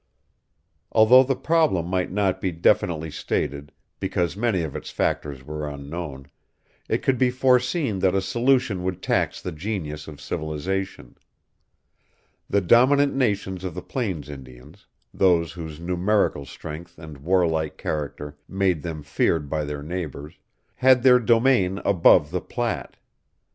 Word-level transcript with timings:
Although 0.91 1.21
the 1.21 1.35
problem 1.35 1.85
might 1.85 2.11
not 2.11 2.41
be 2.41 2.51
definitely 2.51 3.11
stated, 3.11 3.71
because 3.99 4.35
many 4.35 4.63
of 4.63 4.75
its 4.75 4.89
factors 4.89 5.43
were 5.45 5.69
unknown, 5.69 6.31
it 6.89 7.03
could 7.03 7.19
be 7.19 7.29
foreseen 7.29 7.99
that 7.99 8.15
a 8.15 8.19
solution 8.23 8.81
would 8.83 9.03
tax 9.03 9.43
the 9.43 9.51
genius 9.51 10.07
of 10.07 10.19
civilization. 10.19 11.19
The 12.49 12.61
dominant 12.61 13.13
nations 13.13 13.63
of 13.63 13.75
the 13.75 13.83
plains 13.83 14.27
Indians 14.27 14.87
those 15.13 15.51
whose 15.51 15.79
numerical 15.79 16.45
strength 16.47 16.97
and 16.97 17.19
war 17.19 17.45
like 17.45 17.77
character 17.77 18.39
made 18.49 18.81
them 18.81 19.03
feared 19.03 19.51
by 19.51 19.65
their 19.65 19.83
neighbors 19.83 20.39
had 20.77 21.03
their 21.03 21.19
domain 21.19 21.77
above 21.85 22.31
the 22.31 22.41
Platte. 22.41 22.97